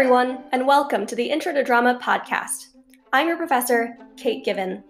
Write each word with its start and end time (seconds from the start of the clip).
everyone, 0.00 0.42
and 0.52 0.66
welcome 0.66 1.04
to 1.04 1.14
the 1.14 1.28
Intro 1.28 1.52
to 1.52 1.62
Drama 1.62 2.00
podcast. 2.02 2.68
I'm 3.12 3.28
your 3.28 3.36
professor, 3.36 3.98
Kate 4.16 4.42
Given. 4.42 4.82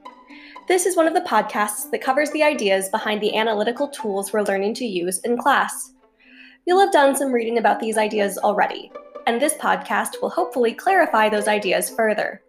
This 0.69 0.87
is 0.87 0.97
one 0.97 1.09
of 1.09 1.15
the 1.15 1.29
podcasts 1.29 1.90
that 1.90 2.01
covers 2.01 2.31
the 2.31 2.45
ideas 2.45 2.88
behind 2.90 3.21
the 3.21 3.37
analytical 3.37 3.88
tools 3.88 4.33
we're 4.33 4.42
learning 4.42 4.74
to 4.74 4.87
use 4.87 5.19
in 5.23 5.37
class. 5.37 5.95
You'll 6.65 6.78
have 6.78 6.92
done 6.92 7.17
some 7.17 7.33
reading 7.33 7.59
about 7.59 7.81
these 7.81 7.99
ideas 7.99 8.38
already, 8.38 8.92
and 9.27 9.42
this 9.42 9.54
podcast 9.54 10.23
will 10.23 10.31
hopefully 10.31 10.74
clarify 10.74 11.29
those 11.29 11.49
ideas 11.49 11.90
further. 11.90 12.40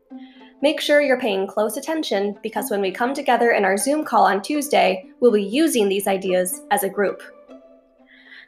Make 0.61 0.79
sure 0.79 1.01
you're 1.01 1.19
paying 1.19 1.47
close 1.47 1.77
attention 1.77 2.37
because 2.43 2.69
when 2.69 2.81
we 2.81 2.91
come 2.91 3.15
together 3.15 3.53
in 3.53 3.65
our 3.65 3.75
Zoom 3.75 4.05
call 4.05 4.27
on 4.27 4.39
Tuesday, 4.39 5.09
we'll 5.19 5.31
be 5.31 5.41
using 5.41 5.89
these 5.89 6.05
ideas 6.05 6.61
as 6.69 6.83
a 6.83 6.89
group. 6.89 7.23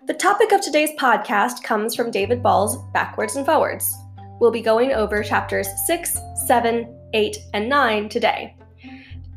The 0.05 0.14
topic 0.14 0.52
of 0.52 0.61
today's 0.61 0.91
podcast 1.00 1.64
comes 1.64 1.95
from 1.95 2.11
David 2.11 2.44
Ball's 2.44 2.77
Backwards 2.91 3.38
and 3.38 3.45
Forwards. 3.45 4.02
We'll 4.43 4.52
be 4.52 4.59
going 4.59 4.91
over 4.91 5.23
chapters 5.23 5.70
6, 5.85 6.17
7, 6.45 6.99
8, 7.13 7.38
and 7.53 7.70
9 7.70 8.09
today. 8.09 8.57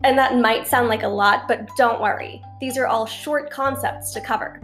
And 0.03 0.19
that 0.19 0.37
might 0.37 0.67
sound 0.67 0.89
like 0.89 1.05
a 1.05 1.09
lot, 1.09 1.47
but 1.47 1.69
don't 1.77 2.01
worry. 2.01 2.43
These 2.61 2.77
are 2.77 2.89
all 2.89 3.07
short 3.07 3.49
concepts 3.49 4.11
to 4.15 4.21
cover. 4.21 4.61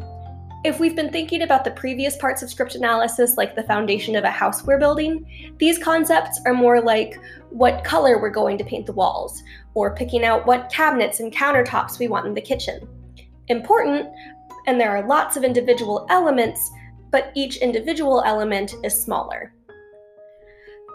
If 0.65 0.81
we've 0.81 0.97
been 0.97 1.13
thinking 1.13 1.43
about 1.43 1.63
the 1.63 1.71
previous 1.71 2.17
parts 2.17 2.43
of 2.43 2.51
script 2.51 2.75
analysis, 2.75 3.37
like 3.37 3.55
the 3.55 3.63
foundation 3.63 4.17
of 4.17 4.25
a 4.25 4.33
house 4.33 4.65
we're 4.65 4.81
building, 4.81 5.55
these 5.59 5.79
concepts 5.79 6.41
are 6.45 6.55
more 6.55 6.81
like 6.81 7.21
what 7.51 7.85
color 7.85 8.21
we're 8.21 8.29
going 8.29 8.59
to 8.59 8.65
paint 8.65 8.87
the 8.87 8.93
walls, 8.93 9.45
or 9.75 9.95
picking 9.95 10.25
out 10.25 10.45
what 10.45 10.73
cabinets 10.73 11.21
and 11.21 11.33
countertops 11.33 12.01
we 12.01 12.09
want 12.09 12.27
in 12.27 12.35
the 12.35 12.41
kitchen. 12.41 12.89
Important, 13.47 14.09
and 14.67 14.81
there 14.81 14.91
are 14.91 15.07
lots 15.07 15.37
of 15.37 15.45
individual 15.45 16.05
elements, 16.11 16.69
but 17.13 17.31
each 17.37 17.59
individual 17.59 18.25
element 18.27 18.75
is 18.83 19.01
smaller. 19.01 19.53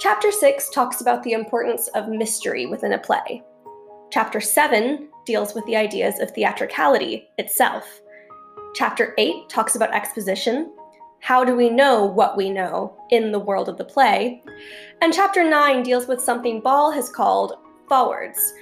Chapter 0.09 0.31
6 0.31 0.69
talks 0.69 1.01
about 1.01 1.21
the 1.21 1.33
importance 1.33 1.89
of 1.89 2.07
mystery 2.07 2.65
within 2.65 2.93
a 2.93 2.97
play. 2.97 3.43
Chapter 4.09 4.39
7 4.39 5.09
deals 5.25 5.53
with 5.53 5.65
the 5.65 5.75
ideas 5.75 6.21
of 6.21 6.31
theatricality 6.31 7.27
itself. 7.37 7.99
Chapter 8.73 9.13
8 9.17 9.49
talks 9.49 9.75
about 9.75 9.93
exposition. 9.93 10.73
How 11.19 11.43
do 11.43 11.57
we 11.57 11.69
know 11.69 12.05
what 12.05 12.37
we 12.37 12.49
know 12.49 12.95
in 13.09 13.33
the 13.33 13.39
world 13.39 13.67
of 13.67 13.77
the 13.77 13.83
play? 13.83 14.41
And 15.01 15.13
chapter 15.13 15.43
9 15.43 15.83
deals 15.83 16.07
with 16.07 16.21
something 16.21 16.61
Ball 16.61 16.89
has 16.91 17.09
called 17.09 17.57
forwards, 17.89 18.53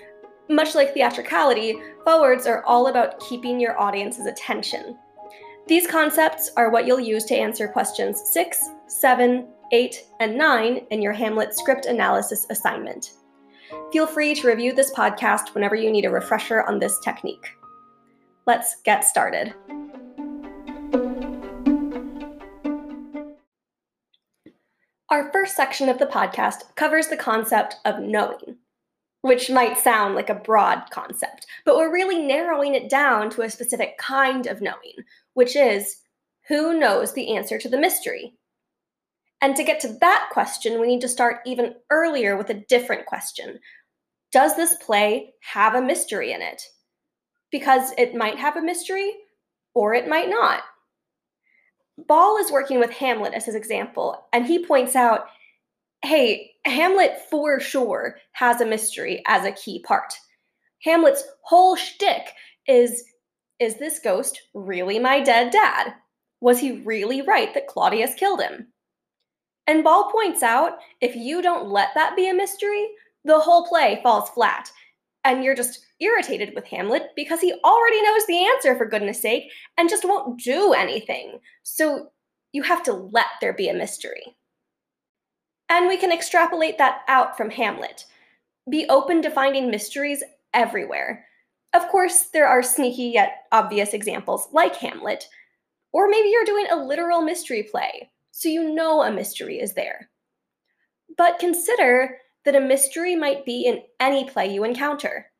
much 0.49 0.73
like 0.73 0.95
theatricality, 0.95 1.77
forwards 2.05 2.47
are 2.47 2.65
all 2.65 2.87
about 2.87 3.19
keeping 3.19 3.59
your 3.59 3.79
audience's 3.79 4.25
attention. 4.25 4.97
These 5.67 5.85
concepts 5.85 6.49
are 6.57 6.71
what 6.71 6.87
you'll 6.87 6.99
use 6.99 7.25
to 7.25 7.35
answer 7.35 7.67
questions 7.67 8.19
6, 8.31 8.57
7, 8.87 9.47
8, 9.71 10.05
and 10.19 10.37
9 10.37 10.87
in 10.91 11.01
your 11.01 11.13
Hamlet 11.13 11.55
script 11.55 11.85
analysis 11.85 12.45
assignment. 12.49 13.13
Feel 13.91 14.07
free 14.07 14.35
to 14.35 14.47
review 14.47 14.73
this 14.73 14.93
podcast 14.93 15.53
whenever 15.53 15.75
you 15.75 15.91
need 15.91 16.05
a 16.05 16.09
refresher 16.09 16.63
on 16.63 16.79
this 16.79 16.99
technique. 16.99 17.47
Let's 18.45 18.81
get 18.83 19.03
started. 19.03 19.53
Our 25.09 25.31
first 25.31 25.55
section 25.55 25.89
of 25.89 25.99
the 25.99 26.07
podcast 26.07 26.75
covers 26.75 27.07
the 27.07 27.17
concept 27.17 27.75
of 27.85 27.99
knowing 27.99 28.57
which 29.25 29.49
might 29.49 29.75
sound 29.75 30.13
like 30.13 30.29
a 30.29 30.35
broad 30.35 30.83
concept, 30.91 31.47
but 31.65 31.75
we're 31.75 31.91
really 31.91 32.21
narrowing 32.21 32.75
it 32.75 32.91
down 32.91 33.27
to 33.27 33.41
a 33.41 33.49
specific 33.49 33.97
kind 33.97 34.45
of 34.45 34.61
knowing, 34.61 34.93
which 35.33 35.55
is 35.55 35.95
who 36.47 36.79
knows 36.79 37.11
the 37.11 37.35
answer 37.35 37.57
to 37.57 37.67
the 37.67 37.79
mystery? 37.79 38.35
And 39.41 39.55
to 39.55 39.63
get 39.63 39.79
to 39.81 39.97
that 40.01 40.29
question, 40.31 40.79
we 40.79 40.87
need 40.87 41.01
to 41.01 41.09
start 41.09 41.39
even 41.45 41.75
earlier 41.89 42.37
with 42.37 42.49
a 42.49 42.65
different 42.67 43.05
question 43.05 43.59
Does 44.31 44.55
this 44.55 44.75
play 44.75 45.33
have 45.41 45.75
a 45.75 45.81
mystery 45.81 46.31
in 46.31 46.41
it? 46.41 46.61
Because 47.51 47.91
it 47.97 48.15
might 48.15 48.39
have 48.39 48.57
a 48.57 48.61
mystery, 48.61 49.11
or 49.73 49.93
it 49.93 50.07
might 50.07 50.29
not. 50.29 50.61
Ball 51.97 52.37
is 52.37 52.51
working 52.51 52.79
with 52.79 52.91
Hamlet 52.91 53.33
as 53.33 53.45
his 53.45 53.55
example, 53.55 54.27
and 54.33 54.45
he 54.45 54.65
points 54.65 54.95
out 54.95 55.27
hey, 56.03 56.51
Hamlet 56.65 57.17
for 57.31 57.59
sure 57.59 58.17
has 58.33 58.61
a 58.61 58.65
mystery 58.65 59.23
as 59.27 59.43
a 59.43 59.51
key 59.51 59.81
part. 59.81 60.13
Hamlet's 60.83 61.23
whole 61.41 61.75
shtick 61.75 62.31
is 62.67 63.03
is 63.59 63.77
this 63.77 63.99
ghost 63.99 64.39
really 64.53 64.99
my 64.99 65.21
dead 65.21 65.51
dad? 65.51 65.93
Was 66.41 66.59
he 66.59 66.81
really 66.81 67.21
right 67.21 67.53
that 67.53 67.67
Claudius 67.67 68.13
killed 68.15 68.41
him? 68.41 68.67
And 69.67 69.83
Ball 69.83 70.11
points 70.11 70.43
out 70.43 70.79
if 71.01 71.15
you 71.15 71.41
don't 71.41 71.69
let 71.69 71.89
that 71.95 72.15
be 72.15 72.29
a 72.29 72.33
mystery, 72.33 72.87
the 73.23 73.39
whole 73.39 73.67
play 73.67 73.99
falls 74.03 74.29
flat. 74.29 74.71
And 75.23 75.43
you're 75.43 75.55
just 75.55 75.85
irritated 75.99 76.53
with 76.53 76.65
Hamlet 76.65 77.09
because 77.15 77.41
he 77.41 77.53
already 77.63 78.01
knows 78.03 78.25
the 78.27 78.45
answer, 78.45 78.75
for 78.75 78.85
goodness 78.85 79.21
sake, 79.21 79.51
and 79.77 79.89
just 79.89 80.05
won't 80.05 80.39
do 80.39 80.73
anything. 80.73 81.39
So 81.63 82.11
you 82.51 82.61
have 82.63 82.83
to 82.83 82.93
let 82.93 83.25
there 83.41 83.53
be 83.53 83.69
a 83.69 83.73
mystery. 83.73 84.35
And 85.69 85.87
we 85.87 85.97
can 85.97 86.11
extrapolate 86.11 86.77
that 86.77 87.01
out 87.07 87.35
from 87.35 87.49
Hamlet. 87.49 88.05
Be 88.69 88.87
open 88.87 89.21
to 89.23 89.31
finding 89.31 89.71
mysteries 89.71 90.23
everywhere. 90.53 91.25
Of 91.73 91.87
course, 91.89 92.23
there 92.33 92.47
are 92.47 92.61
sneaky 92.61 93.05
yet 93.05 93.45
obvious 93.51 93.93
examples 93.93 94.47
like 94.53 94.75
Hamlet. 94.75 95.27
Or 95.91 96.07
maybe 96.07 96.29
you're 96.29 96.45
doing 96.45 96.67
a 96.69 96.75
literal 96.75 97.21
mystery 97.21 97.63
play, 97.63 98.11
so 98.35 98.49
you 98.49 98.73
know 98.73 99.01
a 99.01 99.09
mystery 99.09 99.61
is 99.61 99.75
there. 99.75 100.09
But 101.17 101.39
consider 101.39 102.17
that 102.43 102.55
a 102.55 102.59
mystery 102.59 103.15
might 103.15 103.45
be 103.45 103.61
in 103.61 103.81
any 104.01 104.29
play 104.29 104.53
you 104.53 104.65
encounter. 104.65 105.31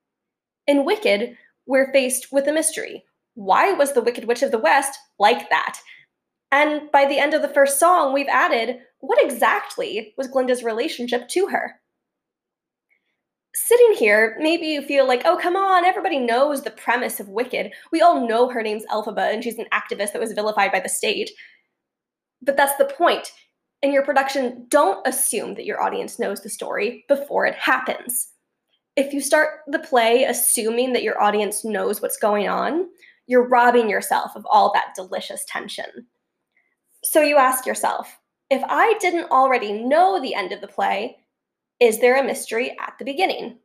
In 0.66 0.86
Wicked, 0.86 1.36
we're 1.66 1.92
faced 1.92 2.32
with 2.32 2.48
a 2.48 2.54
mystery. 2.54 3.04
Why 3.34 3.74
was 3.74 3.92
the 3.92 4.02
Wicked 4.02 4.24
Witch 4.24 4.44
of 4.44 4.52
the 4.52 4.60
West 4.60 4.98
like 5.20 5.50
that? 5.50 5.78
And 6.54 6.90
by 6.90 7.06
the 7.06 7.20
end 7.20 7.34
of 7.34 7.42
the 7.42 7.50
first 7.50 7.82
song, 7.82 8.14
we've 8.14 8.30
added 8.30 8.78
what 9.00 9.22
exactly 9.22 10.14
was 10.18 10.30
Glinda's 10.30 10.64
relationship 10.64 11.28
to 11.30 11.48
her? 11.48 11.74
Sitting 13.56 13.98
here, 13.98 14.38
maybe 14.40 14.68
you 14.68 14.82
feel 14.82 15.06
like, 15.06 15.24
oh, 15.26 15.38
come 15.38 15.58
on, 15.58 15.84
everybody 15.84 16.18
knows 16.18 16.62
the 16.62 16.72
premise 16.72 17.20
of 17.20 17.28
Wicked. 17.28 17.74
We 17.92 18.00
all 18.00 18.26
know 18.26 18.48
her 18.48 18.64
name's 18.64 18.86
Elphaba 18.86 19.34
and 19.34 19.44
she's 19.44 19.60
an 19.60 19.68
activist 19.74 20.14
that 20.14 20.22
was 20.22 20.32
vilified 20.32 20.72
by 20.72 20.80
the 20.80 20.88
state. 20.88 21.30
But 22.46 22.58
that's 22.58 22.78
the 22.78 22.86
point. 22.86 23.32
In 23.82 23.92
your 23.92 24.04
production, 24.04 24.66
don't 24.70 25.06
assume 25.06 25.56
that 25.56 25.66
your 25.66 25.82
audience 25.82 26.18
knows 26.18 26.42
the 26.42 26.50
story 26.50 27.06
before 27.08 27.46
it 27.46 27.56
happens. 27.56 28.30
If 28.96 29.14
you 29.14 29.20
start 29.20 29.60
the 29.68 29.80
play 29.80 30.24
assuming 30.24 30.94
that 30.94 31.04
your 31.04 31.22
audience 31.22 31.66
knows 31.66 32.02
what's 32.02 32.18
going 32.18 32.48
on, 32.48 32.88
you're 33.28 33.48
robbing 33.48 33.90
yourself 33.90 34.32
of 34.36 34.46
all 34.50 34.72
that 34.74 34.96
delicious 34.96 35.44
tension. 35.48 36.08
So 37.04 37.22
you 37.22 37.38
ask 37.38 37.66
yourself 37.66 38.18
if 38.50 38.64
I 38.68 38.96
didn't 39.00 39.32
already 39.32 39.74
know 39.74 40.22
the 40.22 40.36
end 40.36 40.52
of 40.52 40.62
the 40.62 40.68
play, 40.68 41.18
is 41.80 42.00
there 42.00 42.18
a 42.18 42.24
mystery 42.24 42.76
at 42.80 42.94
the 42.98 43.06
beginning? 43.06 43.58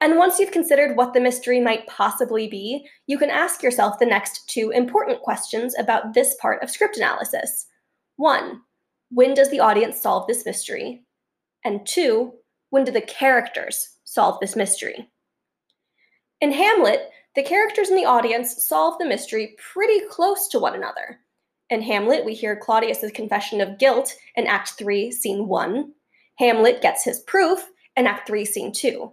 And 0.00 0.16
once 0.16 0.38
you've 0.38 0.50
considered 0.50 0.96
what 0.96 1.12
the 1.12 1.20
mystery 1.20 1.60
might 1.60 1.86
possibly 1.86 2.48
be, 2.48 2.86
you 3.06 3.18
can 3.18 3.28
ask 3.28 3.62
yourself 3.62 3.98
the 3.98 4.06
next 4.06 4.48
two 4.48 4.70
important 4.70 5.20
questions 5.20 5.74
about 5.78 6.14
this 6.14 6.36
part 6.40 6.62
of 6.62 6.70
script 6.70 6.96
analysis. 6.96 7.66
One, 8.16 8.62
when 9.10 9.34
does 9.34 9.50
the 9.50 9.60
audience 9.60 10.00
solve 10.00 10.26
this 10.26 10.46
mystery? 10.46 11.04
And 11.64 11.86
two, 11.86 12.32
when 12.70 12.84
do 12.84 12.92
the 12.92 13.02
characters 13.02 13.98
solve 14.04 14.40
this 14.40 14.56
mystery? 14.56 15.10
In 16.40 16.52
Hamlet, 16.52 17.10
the 17.36 17.42
characters 17.42 17.90
in 17.90 17.96
the 17.96 18.06
audience 18.06 18.64
solve 18.64 18.98
the 18.98 19.06
mystery 19.06 19.54
pretty 19.72 20.00
close 20.10 20.48
to 20.48 20.58
one 20.58 20.74
another. 20.74 21.20
In 21.68 21.82
Hamlet, 21.82 22.24
we 22.24 22.34
hear 22.34 22.56
Claudius's 22.56 23.12
confession 23.12 23.60
of 23.60 23.78
guilt 23.78 24.14
in 24.34 24.46
Act 24.46 24.70
3, 24.70 25.12
Scene 25.12 25.46
1. 25.46 25.92
Hamlet 26.38 26.80
gets 26.80 27.04
his 27.04 27.20
proof 27.20 27.68
in 27.96 28.06
Act 28.06 28.26
3, 28.26 28.44
Scene 28.44 28.72
2. 28.72 29.12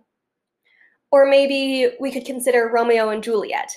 Or 1.12 1.26
maybe 1.26 1.92
we 2.00 2.12
could 2.12 2.26
consider 2.26 2.70
Romeo 2.74 3.10
and 3.10 3.24
Juliet. 3.24 3.72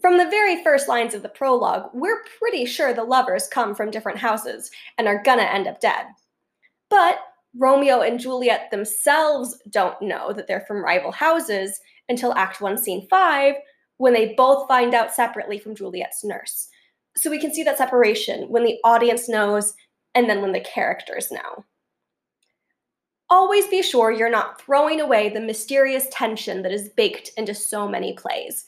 From 0.00 0.18
the 0.18 0.28
very 0.28 0.62
first 0.64 0.88
lines 0.88 1.14
of 1.14 1.22
the 1.22 1.28
prologue, 1.28 1.90
we're 1.92 2.24
pretty 2.38 2.64
sure 2.66 2.92
the 2.92 3.04
lovers 3.04 3.46
come 3.48 3.74
from 3.74 3.90
different 3.90 4.18
houses 4.18 4.70
and 4.98 5.06
are 5.06 5.22
gonna 5.22 5.42
end 5.42 5.68
up 5.68 5.80
dead. 5.80 6.06
But 6.90 7.20
Romeo 7.56 8.00
and 8.00 8.18
Juliet 8.18 8.70
themselves 8.70 9.56
don't 9.70 10.00
know 10.02 10.32
that 10.32 10.46
they're 10.48 10.64
from 10.66 10.82
rival 10.82 11.12
houses 11.12 11.80
until 12.08 12.34
Act 12.34 12.60
1, 12.60 12.76
Scene 12.78 13.06
5, 13.08 13.54
when 13.98 14.12
they 14.12 14.34
both 14.34 14.66
find 14.66 14.94
out 14.94 15.14
separately 15.14 15.58
from 15.58 15.76
Juliet's 15.76 16.24
nurse. 16.24 16.68
So 17.16 17.30
we 17.30 17.38
can 17.38 17.54
see 17.54 17.62
that 17.62 17.78
separation 17.78 18.48
when 18.48 18.64
the 18.64 18.78
audience 18.82 19.28
knows 19.28 19.74
and 20.14 20.28
then 20.28 20.42
when 20.42 20.52
the 20.52 20.60
characters 20.60 21.30
know. 21.30 21.64
Always 23.34 23.66
be 23.66 23.82
sure 23.82 24.10
you're 24.10 24.30
not 24.30 24.60
throwing 24.60 25.00
away 25.00 25.28
the 25.28 25.40
mysterious 25.40 26.06
tension 26.10 26.62
that 26.62 26.72
is 26.72 26.88
baked 26.90 27.32
into 27.36 27.54
so 27.54 27.88
many 27.88 28.12
plays. 28.12 28.64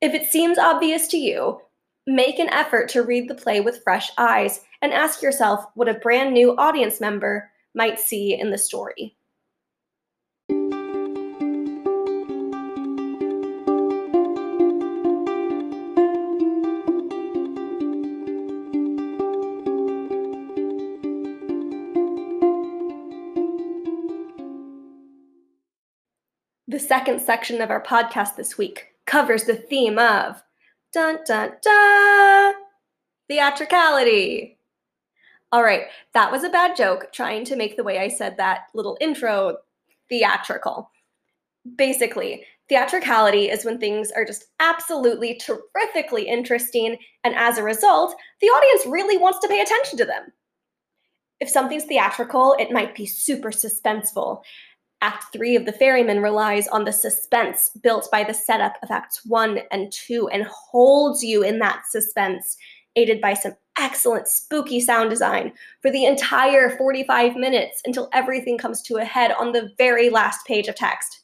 If 0.00 0.14
it 0.14 0.30
seems 0.30 0.58
obvious 0.58 1.08
to 1.08 1.16
you, 1.16 1.60
Make 2.08 2.38
an 2.38 2.48
effort 2.50 2.88
to 2.90 3.02
read 3.02 3.28
the 3.28 3.34
play 3.34 3.60
with 3.60 3.82
fresh 3.82 4.12
eyes 4.16 4.60
and 4.80 4.92
ask 4.92 5.22
yourself 5.22 5.64
what 5.74 5.88
a 5.88 5.94
brand 5.94 6.32
new 6.32 6.56
audience 6.56 7.00
member 7.00 7.50
might 7.74 7.98
see 7.98 8.38
in 8.38 8.50
the 8.50 8.58
story. 8.58 9.15
Second 26.86 27.20
section 27.20 27.60
of 27.60 27.70
our 27.70 27.82
podcast 27.82 28.36
this 28.36 28.56
week 28.56 28.86
covers 29.06 29.44
the 29.44 29.56
theme 29.56 29.98
of 29.98 30.42
dun 30.92 31.18
dun 31.26 31.52
dun 31.62 32.54
theatricality. 33.28 34.58
All 35.52 35.62
right, 35.62 35.84
that 36.14 36.30
was 36.30 36.44
a 36.44 36.48
bad 36.48 36.76
joke 36.76 37.12
trying 37.12 37.44
to 37.46 37.56
make 37.56 37.76
the 37.76 37.84
way 37.84 37.98
I 37.98 38.08
said 38.08 38.36
that 38.36 38.66
little 38.74 38.96
intro 39.00 39.58
theatrical. 40.08 40.90
Basically, 41.76 42.44
theatricality 42.68 43.48
is 43.48 43.64
when 43.64 43.78
things 43.78 44.10
are 44.12 44.24
just 44.24 44.46
absolutely 44.60 45.40
terrifically 45.40 46.28
interesting, 46.28 46.96
and 47.24 47.34
as 47.34 47.58
a 47.58 47.62
result, 47.62 48.14
the 48.40 48.48
audience 48.48 48.86
really 48.86 49.16
wants 49.16 49.38
to 49.40 49.48
pay 49.48 49.60
attention 49.60 49.98
to 49.98 50.04
them. 50.04 50.32
If 51.40 51.48
something's 51.48 51.84
theatrical, 51.84 52.56
it 52.58 52.70
might 52.70 52.94
be 52.94 53.06
super 53.06 53.50
suspenseful, 53.50 54.42
Act 55.02 55.26
three 55.32 55.56
of 55.56 55.66
The 55.66 55.72
Ferryman 55.72 56.22
relies 56.22 56.68
on 56.68 56.84
the 56.84 56.92
suspense 56.92 57.70
built 57.82 58.08
by 58.10 58.24
the 58.24 58.32
setup 58.32 58.76
of 58.82 58.90
Acts 58.90 59.24
one 59.26 59.60
and 59.70 59.92
two 59.92 60.28
and 60.28 60.44
holds 60.44 61.22
you 61.22 61.42
in 61.42 61.58
that 61.58 61.82
suspense, 61.90 62.56
aided 62.96 63.20
by 63.20 63.34
some 63.34 63.52
excellent 63.78 64.26
spooky 64.26 64.80
sound 64.80 65.10
design 65.10 65.52
for 65.82 65.90
the 65.90 66.06
entire 66.06 66.76
45 66.78 67.36
minutes 67.36 67.82
until 67.84 68.08
everything 68.12 68.56
comes 68.56 68.80
to 68.82 68.96
a 68.96 69.04
head 69.04 69.32
on 69.32 69.52
the 69.52 69.70
very 69.76 70.08
last 70.08 70.46
page 70.46 70.66
of 70.66 70.74
text. 70.74 71.20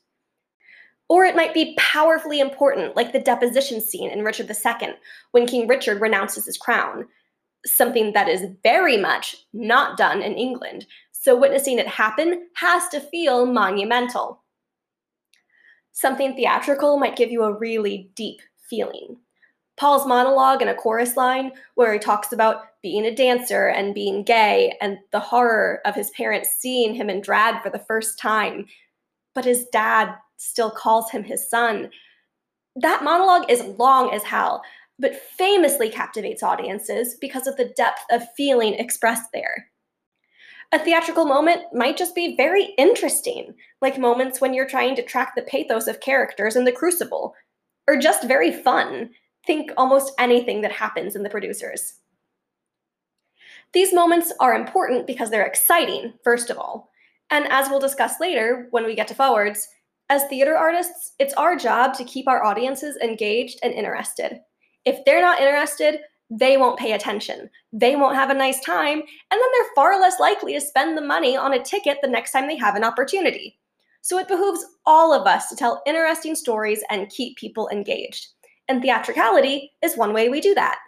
Or 1.09 1.25
it 1.25 1.37
might 1.37 1.55
be 1.55 1.75
powerfully 1.79 2.41
important, 2.41 2.97
like 2.97 3.13
the 3.13 3.21
deposition 3.21 3.81
scene 3.81 4.11
in 4.11 4.23
Richard 4.23 4.51
II, 4.51 4.95
when 5.33 5.47
King 5.47 5.67
Richard 5.67 6.01
renounces 6.01 6.47
his 6.47 6.59
crown, 6.59 7.07
something 7.65 8.13
that 8.13 8.29
is 8.29 8.47
very 8.63 8.97
much 8.97 9.37
not 9.53 9.97
done 9.97 10.23
in 10.23 10.35
England, 10.35 10.87
so 11.23 11.39
witnessing 11.39 11.79
it 11.79 11.87
happen 11.87 12.49
has 12.57 12.89
to 12.89 12.99
feel 12.99 13.47
monumental. 13.47 14.43
Something 15.93 16.35
theatrical 16.35 16.99
might 16.99 17.15
give 17.15 17.31
you 17.31 17.45
a 17.45 17.57
really 17.57 18.11
deep 18.17 18.41
feeling. 18.69 19.19
Paul's 19.77 20.05
monologue 20.05 20.63
in 20.63 20.69
a 20.69 20.75
chorus 20.75 21.17
line, 21.17 21.53
where 21.77 21.93
he 21.93 22.01
talks 22.01 22.33
about 22.33 22.63
being 22.83 23.07
a 23.07 23.15
dancer 23.15 23.69
and 23.69 23.95
being 23.95 24.25
gay 24.25 24.77
and 24.81 24.99
the 25.13 25.21
horror 25.21 25.81
of 25.85 25.95
his 25.95 26.11
parents 26.11 26.57
seeing 26.59 26.93
him 26.93 27.09
in 27.09 27.21
drag 27.21 27.63
for 27.63 27.71
the 27.71 27.85
first 27.87 28.19
time, 28.19 28.67
but 29.33 29.45
his 29.45 29.67
dad 29.67 30.13
still 30.39 30.73
calls 30.73 31.09
him 31.13 31.23
his 31.23 31.49
son. 31.49 31.89
That 32.75 33.05
monologue 33.05 33.49
is 33.49 33.63
long 33.79 34.13
as 34.13 34.25
hell, 34.25 34.63
but 34.99 35.15
famously 35.15 35.89
captivates 35.89 36.43
audiences 36.43 37.17
because 37.21 37.47
of 37.47 37.57
the 37.57 37.73
depth 37.77 38.03
of 38.11 38.25
feeling 38.37 38.75
expressed 38.75 39.31
there. 39.33 39.69
A 40.75 40.79
theatrical 40.79 41.27
moment 41.27 41.65
might 41.75 41.99
just 41.99 42.15
be 42.15 42.35
very 42.35 42.73
interesting, 42.79 43.55
like 43.83 43.99
moments 43.99 44.41
when 44.41 44.55
you're 44.55 44.67
trying 44.67 44.97
to 44.97 45.03
track 45.03 45.35
the 45.35 45.43
pathos 45.43 45.87
of 45.87 46.01
characters 46.01 46.57
in 46.57 46.65
The 46.65 46.73
Crucible, 46.73 47.35
or 47.87 47.99
just 47.99 48.27
very 48.27 48.51
fun. 48.51 49.11
Think 49.47 49.71
almost 49.77 50.15
anything 50.19 50.63
that 50.63 50.73
happens 50.73 51.15
in 51.15 51.23
The 51.23 51.29
Producers. 51.31 51.99
These 53.75 53.93
moments 53.93 54.33
are 54.41 54.55
important 54.55 55.07
because 55.07 55.29
they're 55.29 55.45
exciting, 55.45 56.15
first 56.25 56.49
of 56.49 56.57
all. 56.57 56.91
And 57.31 57.47
as 57.49 57.69
we'll 57.69 57.79
discuss 57.81 58.19
later 58.19 58.69
when 58.71 58.87
we 58.87 58.95
get 58.95 59.09
to 59.09 59.15
forwards, 59.15 59.69
as 60.09 60.25
theater 60.25 60.57
artists, 60.57 61.13
it's 61.19 61.35
our 61.35 61.55
job 61.57 61.95
to 61.95 62.05
keep 62.05 62.29
our 62.29 62.45
audiences 62.45 62.97
engaged 63.03 63.59
and 63.63 63.75
interested. 63.75 64.41
If 64.85 65.05
they're 65.05 65.23
not 65.23 65.41
interested, 65.41 66.01
they 66.35 66.57
won't 66.57 66.79
pay 66.79 66.93
attention. 66.93 67.51
They 67.75 67.95
won't 67.95 68.17
have 68.17 68.31
a 68.31 68.35
nice 68.35 68.59
time, 68.61 68.99
and 68.99 69.07
then 69.31 69.49
they're 69.53 69.75
far 69.75 70.01
less 70.01 70.19
likely 70.19 70.55
to 70.55 70.61
spend 70.61 70.97
the 70.97 71.03
money 71.03 71.37
on 71.37 71.53
a 71.53 71.63
ticket 71.63 71.99
the 72.01 72.09
next 72.09 72.33
time 72.33 72.49
they 72.49 72.57
have 72.57 72.75
an 72.75 72.85
opportunity. 72.85 73.59
So 74.01 74.19
it 74.19 74.29
behooves 74.29 74.65
all 74.87 75.13
of 75.13 75.27
us 75.27 75.49
to 75.49 75.57
tell 75.57 75.83
interesting 75.87 76.35
stories 76.35 76.83
and 76.89 77.11
keep 77.11 77.37
people 77.37 77.69
engaged. 77.69 78.29
And 78.67 78.81
theatricality 78.81 79.73
is 79.83 79.97
one 79.97 80.15
way 80.15 80.31
we 80.31 80.41
do 80.41 80.55
that. 80.55 80.79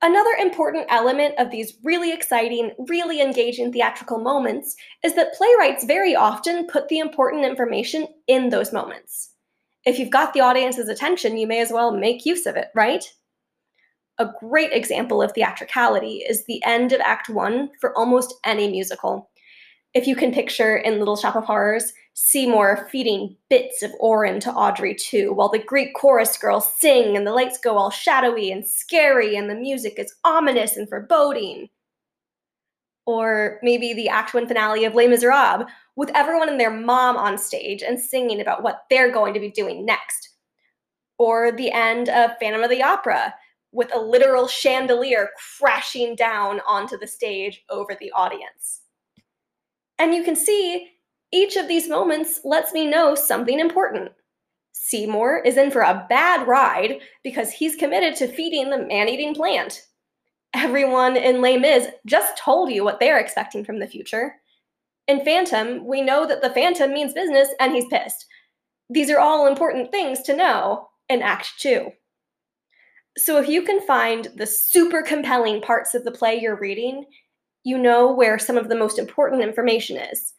Another 0.00 0.32
important 0.38 0.86
element 0.88 1.34
of 1.38 1.50
these 1.50 1.78
really 1.82 2.12
exciting, 2.12 2.72
really 2.88 3.20
engaging 3.20 3.72
theatrical 3.72 4.18
moments 4.18 4.76
is 5.02 5.14
that 5.14 5.34
playwrights 5.34 5.84
very 5.84 6.14
often 6.14 6.66
put 6.68 6.88
the 6.88 6.98
important 6.98 7.44
information 7.44 8.06
in 8.28 8.50
those 8.50 8.72
moments. 8.72 9.30
If 9.84 9.98
you've 9.98 10.10
got 10.10 10.32
the 10.32 10.42
audience's 10.42 10.88
attention, 10.88 11.36
you 11.38 11.46
may 11.46 11.60
as 11.60 11.72
well 11.72 11.90
make 11.90 12.24
use 12.24 12.46
of 12.46 12.56
it, 12.56 12.68
right? 12.74 13.04
A 14.18 14.30
great 14.38 14.72
example 14.72 15.20
of 15.20 15.32
theatricality 15.32 16.24
is 16.28 16.44
the 16.44 16.62
end 16.64 16.92
of 16.92 17.00
Act 17.00 17.28
One 17.28 17.70
for 17.80 17.96
almost 17.98 18.34
any 18.44 18.70
musical. 18.70 19.28
If 19.92 20.06
you 20.06 20.14
can 20.14 20.32
picture 20.32 20.76
in 20.76 21.00
Little 21.00 21.16
Shop 21.16 21.34
of 21.34 21.44
Horrors, 21.44 21.92
Seymour 22.14 22.88
feeding 22.92 23.36
bits 23.50 23.82
of 23.82 23.90
Orin 23.98 24.38
to 24.40 24.52
Audrey 24.52 24.96
II, 25.12 25.30
while 25.30 25.48
the 25.48 25.58
Greek 25.58 25.94
chorus 25.94 26.38
girls 26.38 26.72
sing 26.74 27.16
and 27.16 27.26
the 27.26 27.32
lights 27.32 27.58
go 27.58 27.76
all 27.76 27.90
shadowy 27.90 28.52
and 28.52 28.64
scary 28.64 29.34
and 29.34 29.50
the 29.50 29.54
music 29.56 29.98
is 29.98 30.14
ominous 30.24 30.76
and 30.76 30.88
foreboding. 30.88 31.68
Or 33.06 33.58
maybe 33.64 33.94
the 33.94 34.08
Act 34.08 34.32
One 34.32 34.46
finale 34.46 34.84
of 34.84 34.94
Les 34.94 35.08
Miserables, 35.08 35.66
with 35.96 36.10
everyone 36.14 36.48
and 36.48 36.60
their 36.60 36.70
mom 36.70 37.16
on 37.16 37.36
stage 37.36 37.82
and 37.82 38.00
singing 38.00 38.40
about 38.40 38.62
what 38.62 38.84
they're 38.90 39.12
going 39.12 39.34
to 39.34 39.40
be 39.40 39.50
doing 39.50 39.84
next. 39.84 40.30
Or 41.18 41.50
the 41.50 41.72
end 41.72 42.08
of 42.08 42.38
Phantom 42.38 42.62
of 42.62 42.70
the 42.70 42.82
Opera, 42.82 43.34
with 43.74 43.94
a 43.94 44.00
literal 44.00 44.46
chandelier 44.46 45.30
crashing 45.58 46.14
down 46.14 46.60
onto 46.66 46.96
the 46.96 47.06
stage 47.06 47.64
over 47.68 47.96
the 48.00 48.10
audience. 48.12 48.82
And 49.98 50.14
you 50.14 50.22
can 50.22 50.36
see 50.36 50.88
each 51.32 51.56
of 51.56 51.66
these 51.66 51.88
moments 51.88 52.40
lets 52.44 52.72
me 52.72 52.86
know 52.86 53.14
something 53.14 53.58
important. 53.58 54.12
Seymour 54.72 55.38
is 55.44 55.56
in 55.56 55.70
for 55.70 55.82
a 55.82 56.06
bad 56.08 56.46
ride 56.46 57.00
because 57.22 57.50
he's 57.50 57.74
committed 57.74 58.16
to 58.16 58.28
feeding 58.28 58.70
the 58.70 58.86
man 58.86 59.08
eating 59.08 59.34
plant. 59.34 59.82
Everyone 60.54 61.16
in 61.16 61.40
Les 61.40 61.58
Mis 61.58 61.88
just 62.06 62.38
told 62.38 62.70
you 62.70 62.84
what 62.84 63.00
they're 63.00 63.18
expecting 63.18 63.64
from 63.64 63.80
the 63.80 63.88
future. 63.88 64.36
In 65.08 65.24
Phantom, 65.24 65.84
we 65.84 66.00
know 66.00 66.26
that 66.26 66.42
the 66.42 66.50
Phantom 66.50 66.92
means 66.92 67.12
business 67.12 67.48
and 67.58 67.72
he's 67.72 67.86
pissed. 67.86 68.26
These 68.88 69.10
are 69.10 69.18
all 69.18 69.48
important 69.48 69.90
things 69.90 70.22
to 70.22 70.36
know 70.36 70.88
in 71.08 71.22
Act 71.22 71.54
2. 71.58 71.90
So 73.16 73.38
if 73.38 73.48
you 73.48 73.62
can 73.62 73.80
find 73.86 74.28
the 74.36 74.46
super 74.46 75.02
compelling 75.02 75.60
parts 75.60 75.94
of 75.94 76.04
the 76.04 76.10
play 76.10 76.40
you're 76.40 76.58
reading, 76.58 77.04
you 77.62 77.78
know 77.78 78.12
where 78.12 78.38
some 78.38 78.58
of 78.58 78.68
the 78.68 78.74
most 78.74 78.98
important 78.98 79.42
information 79.42 79.96
is. 79.96 80.32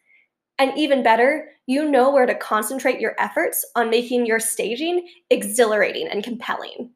And 0.58 0.78
even 0.78 1.04
better, 1.04 1.50
you 1.68 1.90
know 1.90 2.12
where 2.12 2.26
to 2.26 2.36
concentrate 2.36 3.00
your 3.00 3.16
efforts 3.18 3.66
on 3.76 3.90
making 3.90 4.26
your 4.26 4.40
staging 4.40 5.08
exhilarating 5.30 6.08
and 6.08 6.24
compelling. 6.24 6.92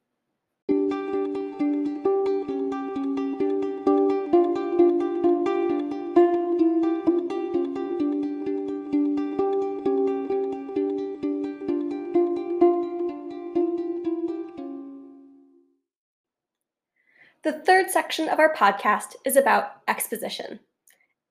Section 17.89 18.29
of 18.29 18.39
our 18.39 18.53
podcast 18.53 19.15
is 19.25 19.36
about 19.36 19.81
exposition. 19.88 20.60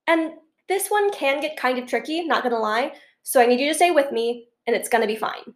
And 0.06 0.32
this 0.68 0.88
one 0.88 1.10
can 1.12 1.40
get 1.40 1.56
kind 1.56 1.78
of 1.78 1.86
tricky, 1.86 2.24
not 2.24 2.42
gonna 2.42 2.58
lie, 2.58 2.92
so 3.22 3.40
I 3.40 3.46
need 3.46 3.60
you 3.60 3.68
to 3.68 3.74
stay 3.74 3.90
with 3.90 4.12
me 4.12 4.48
and 4.66 4.74
it's 4.76 4.88
gonna 4.88 5.06
be 5.06 5.16
fine. 5.16 5.54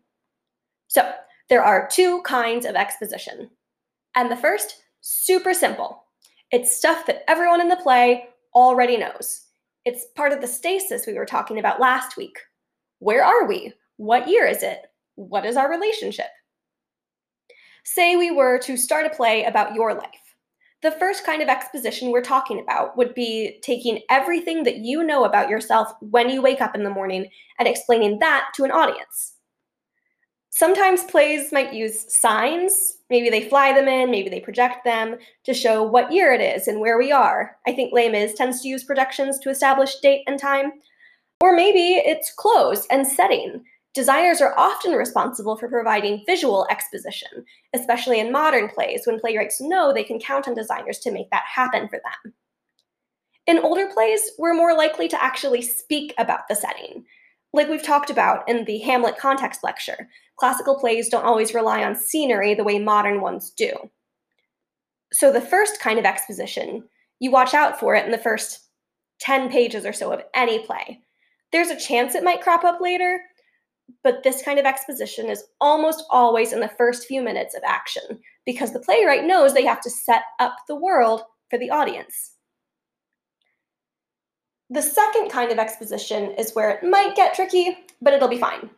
So, 0.88 1.11
there 1.49 1.62
are 1.62 1.88
two 1.88 2.23
kinds 2.23 2.64
of 2.64 2.76
exposition. 2.76 3.50
And 4.14 4.30
the 4.30 4.37
first, 4.37 4.82
super 5.00 5.52
simple. 5.54 6.04
It's 6.50 6.75
stuff 6.76 7.06
that 7.06 7.25
everyone 7.28 7.61
in 7.61 7.68
the 7.68 7.76
play 7.76 8.28
already 8.54 8.97
knows. 8.97 9.47
It's 9.85 10.06
part 10.16 10.32
of 10.32 10.40
the 10.40 10.47
stasis 10.47 11.06
we 11.06 11.14
were 11.14 11.26
talking 11.26 11.59
about 11.59 11.80
last 11.80 12.16
week. 12.16 12.38
Where 13.00 13.25
are 13.25 13.47
we? 13.47 13.73
What 13.97 14.28
year 14.28 14.47
is 14.47 14.62
it? 14.62 14.80
What 15.16 15.44
is 15.44 15.56
our 15.56 15.71
relationship? 15.71 16.26
Say 17.85 18.16
we 18.16 18.30
were 18.30 18.59
to 18.61 18.76
start 18.76 19.06
a 19.06 19.11
play 19.11 19.44
about 19.44 19.75
your 19.75 19.92
life. 19.94 20.31
The 20.82 20.90
first 20.90 21.24
kind 21.24 21.40
of 21.40 21.48
exposition 21.48 22.10
we're 22.10 22.22
talking 22.22 22.58
about 22.58 22.96
would 22.96 23.14
be 23.14 23.60
taking 23.62 24.00
everything 24.10 24.64
that 24.64 24.78
you 24.78 25.04
know 25.04 25.24
about 25.24 25.48
yourself 25.48 25.92
when 26.00 26.28
you 26.28 26.42
wake 26.42 26.60
up 26.60 26.74
in 26.74 26.82
the 26.82 26.90
morning 26.90 27.28
and 27.58 27.68
explaining 27.68 28.18
that 28.18 28.50
to 28.56 28.64
an 28.64 28.72
audience. 28.72 29.34
Sometimes 30.50 31.04
plays 31.04 31.52
might 31.52 31.72
use 31.72 32.12
signs. 32.12 32.98
Maybe 33.08 33.30
they 33.30 33.48
fly 33.48 33.72
them 33.72 33.88
in, 33.88 34.10
maybe 34.10 34.28
they 34.28 34.40
project 34.40 34.84
them 34.84 35.16
to 35.44 35.54
show 35.54 35.82
what 35.82 36.12
year 36.12 36.32
it 36.32 36.40
is 36.40 36.68
and 36.68 36.80
where 36.80 36.98
we 36.98 37.10
are. 37.10 37.56
I 37.66 37.72
think 37.72 37.92
Les 37.92 38.10
Mis 38.10 38.34
tends 38.34 38.60
to 38.60 38.68
use 38.68 38.84
projections 38.84 39.38
to 39.38 39.50
establish 39.50 40.00
date 40.00 40.24
and 40.26 40.38
time. 40.38 40.72
Or 41.40 41.54
maybe 41.54 41.94
it's 41.94 42.34
clothes 42.34 42.86
and 42.90 43.06
setting. 43.06 43.64
Designers 43.94 44.40
are 44.40 44.58
often 44.58 44.92
responsible 44.92 45.56
for 45.56 45.68
providing 45.68 46.25
visual 46.26 46.66
exposition, 46.70 47.44
especially 47.75 48.20
in 48.20 48.32
modern 48.32 48.68
plays 48.68 49.06
when 49.06 49.20
playwrights 49.20 49.61
know 49.61 49.92
they 49.92 50.04
can 50.04 50.18
count 50.18 50.49
on 50.49 50.54
designers 50.54 50.99
to 51.00 51.11
make 51.11 51.30
that 51.30 51.44
happen 51.44 51.88
for 51.88 51.99
them. 51.99 52.32
In 53.46 53.58
older 53.58 53.88
plays, 53.92 54.30
we're 54.38 54.54
more 54.54 54.75
likely 54.75 55.08
to 55.08 55.22
actually 55.22 55.61
speak 55.61 56.14
about 56.16 56.49
the 56.49 56.54
setting. 56.54 57.04
Like 57.52 57.68
we've 57.68 57.82
talked 57.82 58.08
about 58.08 58.49
in 58.49 58.64
the 58.64 58.78
Hamlet 58.78 59.18
context 59.18 59.62
lecture, 59.62 60.08
classical 60.37 60.78
plays 60.78 61.11
don't 61.11 61.26
always 61.26 61.52
rely 61.52 61.84
on 61.84 61.94
scenery 61.94 62.54
the 62.54 62.64
way 62.64 62.78
modern 62.78 63.20
ones 63.20 63.50
do. 63.50 63.72
So, 65.12 65.30
the 65.30 65.42
first 65.42 65.78
kind 65.78 65.99
of 65.99 66.06
exposition, 66.06 66.88
you 67.20 67.30
watch 67.30 67.52
out 67.52 67.78
for 67.78 67.94
it 67.94 68.06
in 68.06 68.11
the 68.12 68.16
first 68.16 68.61
10 69.20 69.50
pages 69.50 69.84
or 69.84 69.92
so 69.92 70.11
of 70.12 70.22
any 70.34 70.61
play. 70.61 71.00
There's 71.52 71.68
a 71.68 71.78
chance 71.78 72.14
it 72.14 72.25
might 72.25 72.40
crop 72.40 72.64
up 72.64 72.80
later, 72.80 73.20
but 74.02 74.22
this 74.22 74.42
kind 74.42 74.58
of 74.58 74.64
exposition 74.64 75.28
is 75.28 75.44
almost 75.61 76.04
always 76.11 76.52
in 76.52 76.61
the 76.61 76.68
first 76.76 77.06
few 77.06 77.22
minutes 77.22 77.54
of 77.54 77.62
action 77.66 78.02
because 78.44 78.72
the 78.72 78.80
playwright 78.80 79.25
knows 79.25 79.52
they 79.52 79.64
have 79.64 79.80
to 79.82 79.90
set 79.90 80.22
up 80.40 80.56
the 80.68 80.75
world 80.75 81.22
for 81.50 81.58
the 81.58 81.70
audience. 81.70 82.32
The 84.70 84.82
second 84.82 85.28
kind 85.28 85.52
of 85.52 85.58
exposition 85.58 86.32
is 86.32 86.54
where 86.54 86.70
it 86.70 86.88
might 86.88 87.14
get 87.14 87.34
tricky, 87.34 87.76
but 88.00 88.14
it'll 88.14 88.28
be 88.28 88.38
fine. 88.38 88.70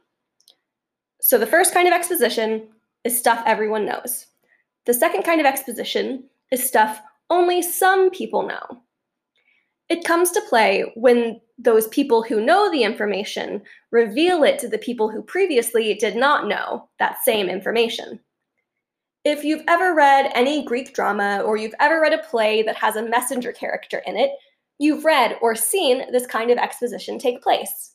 So 1.20 1.38
the 1.38 1.46
first 1.46 1.72
kind 1.72 1.86
of 1.86 1.94
exposition 1.94 2.68
is 3.04 3.16
stuff 3.16 3.42
everyone 3.46 3.86
knows. 3.86 4.26
The 4.86 4.94
second 4.94 5.22
kind 5.22 5.40
of 5.40 5.46
exposition 5.46 6.24
is 6.50 6.66
stuff 6.66 7.00
only 7.30 7.62
some 7.62 8.10
people 8.10 8.46
know. 8.46 8.82
It 9.94 10.02
comes 10.02 10.32
to 10.32 10.42
play 10.48 10.90
when 10.96 11.40
those 11.56 11.86
people 11.86 12.20
who 12.20 12.44
know 12.44 12.68
the 12.68 12.82
information 12.82 13.62
reveal 13.92 14.42
it 14.42 14.58
to 14.58 14.68
the 14.68 14.76
people 14.76 15.08
who 15.08 15.22
previously 15.22 15.94
did 15.94 16.16
not 16.16 16.48
know 16.48 16.88
that 16.98 17.22
same 17.24 17.48
information. 17.48 18.18
If 19.24 19.44
you've 19.44 19.62
ever 19.68 19.94
read 19.94 20.32
any 20.34 20.64
Greek 20.64 20.94
drama 20.94 21.42
or 21.46 21.56
you've 21.56 21.76
ever 21.78 22.00
read 22.00 22.12
a 22.12 22.18
play 22.18 22.64
that 22.64 22.74
has 22.74 22.96
a 22.96 23.08
messenger 23.08 23.52
character 23.52 24.02
in 24.04 24.16
it, 24.16 24.32
you've 24.80 25.04
read 25.04 25.38
or 25.40 25.54
seen 25.54 26.10
this 26.10 26.26
kind 26.26 26.50
of 26.50 26.58
exposition 26.58 27.16
take 27.16 27.40
place. 27.40 27.94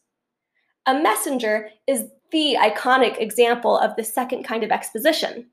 A 0.86 0.94
messenger 0.94 1.68
is 1.86 2.06
the 2.32 2.56
iconic 2.62 3.20
example 3.20 3.78
of 3.78 3.94
the 3.98 4.06
second 4.06 4.44
kind 4.44 4.64
of 4.64 4.72
exposition. 4.72 5.48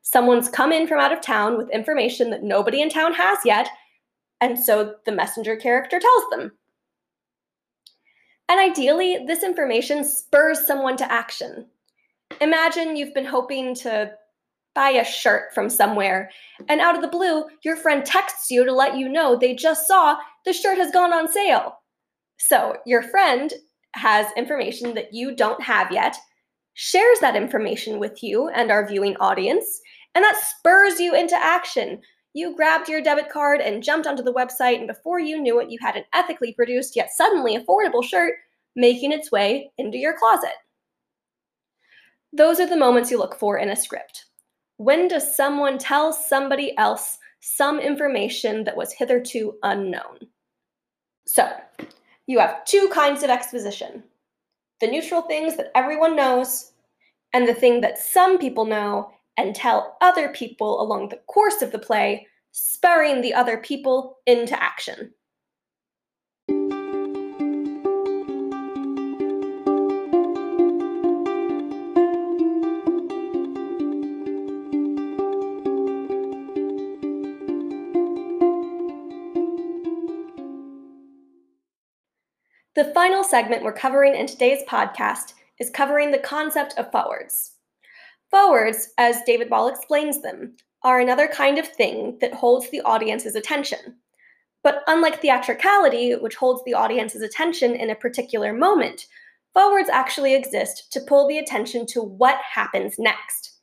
Someone's 0.00 0.48
come 0.48 0.72
in 0.72 0.86
from 0.86 0.98
out 0.98 1.12
of 1.12 1.20
town 1.20 1.58
with 1.58 1.68
information 1.68 2.30
that 2.30 2.42
nobody 2.42 2.80
in 2.80 2.88
town 2.88 3.12
has 3.12 3.38
yet, 3.44 3.68
and 4.40 4.58
so 4.58 4.94
the 5.06 5.12
messenger 5.12 5.56
character 5.56 5.98
tells 5.98 6.30
them. 6.30 6.52
And 8.48 8.58
ideally, 8.58 9.24
this 9.26 9.42
information 9.42 10.04
spurs 10.04 10.66
someone 10.66 10.96
to 10.96 11.12
action. 11.12 11.66
Imagine 12.40 12.96
you've 12.96 13.14
been 13.14 13.24
hoping 13.24 13.74
to 13.76 14.12
buy 14.74 14.90
a 14.90 15.04
shirt 15.04 15.52
from 15.54 15.68
somewhere, 15.68 16.30
and 16.68 16.80
out 16.80 16.94
of 16.94 17.02
the 17.02 17.08
blue, 17.08 17.44
your 17.62 17.76
friend 17.76 18.04
texts 18.04 18.50
you 18.50 18.64
to 18.64 18.72
let 18.72 18.96
you 18.96 19.08
know 19.08 19.36
they 19.36 19.54
just 19.54 19.86
saw 19.86 20.16
the 20.44 20.52
shirt 20.52 20.78
has 20.78 20.92
gone 20.92 21.12
on 21.12 21.30
sale. 21.30 21.76
So 22.38 22.76
your 22.86 23.02
friend 23.02 23.52
has 23.94 24.26
information 24.36 24.94
that 24.94 25.12
you 25.12 25.34
don't 25.34 25.62
have 25.62 25.92
yet, 25.92 26.16
shares 26.74 27.18
that 27.20 27.36
information 27.36 27.98
with 27.98 28.22
you 28.22 28.48
and 28.48 28.70
our 28.70 28.86
viewing 28.86 29.16
audience, 29.16 29.80
and 30.14 30.24
that 30.24 30.42
spurs 30.42 30.98
you 31.00 31.14
into 31.14 31.36
action. 31.36 32.00
You 32.32 32.54
grabbed 32.54 32.88
your 32.88 33.02
debit 33.02 33.28
card 33.28 33.60
and 33.60 33.82
jumped 33.82 34.06
onto 34.06 34.22
the 34.22 34.32
website, 34.32 34.78
and 34.78 34.86
before 34.86 35.18
you 35.18 35.40
knew 35.40 35.60
it, 35.60 35.70
you 35.70 35.78
had 35.80 35.96
an 35.96 36.04
ethically 36.12 36.52
produced 36.52 36.94
yet 36.94 37.10
suddenly 37.10 37.58
affordable 37.58 38.04
shirt 38.04 38.34
making 38.76 39.10
its 39.10 39.32
way 39.32 39.72
into 39.78 39.98
your 39.98 40.16
closet. 40.16 40.54
Those 42.32 42.60
are 42.60 42.68
the 42.68 42.76
moments 42.76 43.10
you 43.10 43.18
look 43.18 43.34
for 43.34 43.58
in 43.58 43.70
a 43.70 43.76
script. 43.76 44.26
When 44.76 45.08
does 45.08 45.36
someone 45.36 45.76
tell 45.76 46.12
somebody 46.12 46.76
else 46.78 47.18
some 47.40 47.80
information 47.80 48.62
that 48.64 48.76
was 48.76 48.92
hitherto 48.92 49.54
unknown? 49.64 50.18
So, 51.26 51.50
you 52.26 52.38
have 52.38 52.64
two 52.64 52.88
kinds 52.92 53.22
of 53.22 53.30
exposition 53.30 54.04
the 54.80 54.86
neutral 54.86 55.22
things 55.22 55.56
that 55.56 55.70
everyone 55.74 56.16
knows, 56.16 56.72
and 57.34 57.46
the 57.46 57.54
thing 57.54 57.82
that 57.82 57.98
some 57.98 58.38
people 58.38 58.64
know 58.64 59.10
and 59.36 59.54
tell 59.54 59.96
other 60.00 60.28
people 60.28 60.80
along 60.80 61.08
the 61.08 61.20
course 61.26 61.62
of 61.62 61.72
the 61.72 61.78
play, 61.78 62.26
spurring 62.52 63.20
the 63.20 63.34
other 63.34 63.58
people 63.58 64.18
into 64.26 64.60
action. 64.60 65.12
The 82.76 82.92
final 82.94 83.22
segment 83.22 83.62
we're 83.62 83.72
covering 83.72 84.14
in 84.14 84.26
today's 84.26 84.62
podcast 84.66 85.34
is 85.58 85.68
covering 85.68 86.12
the 86.12 86.18
concept 86.18 86.72
of 86.78 86.90
forwards. 86.90 87.56
Forwards, 88.30 88.90
as 88.96 89.22
David 89.26 89.50
Ball 89.50 89.68
explains 89.68 90.22
them, 90.22 90.56
are 90.82 91.00
another 91.00 91.26
kind 91.26 91.58
of 91.58 91.68
thing 91.68 92.16
that 92.20 92.34
holds 92.34 92.70
the 92.70 92.80
audience's 92.82 93.34
attention. 93.34 93.96
But 94.62 94.82
unlike 94.86 95.20
theatricality, 95.20 96.14
which 96.14 96.36
holds 96.36 96.62
the 96.64 96.74
audience's 96.74 97.22
attention 97.22 97.74
in 97.74 97.90
a 97.90 97.94
particular 97.94 98.52
moment, 98.52 99.06
forwards 99.52 99.88
actually 99.88 100.34
exist 100.34 100.92
to 100.92 101.00
pull 101.00 101.26
the 101.26 101.38
attention 101.38 101.86
to 101.86 102.02
what 102.02 102.38
happens 102.54 102.98
next. 102.98 103.58